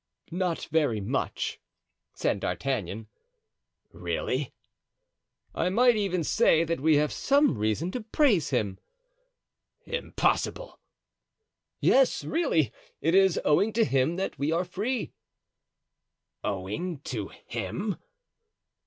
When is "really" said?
3.91-4.51, 12.25-12.73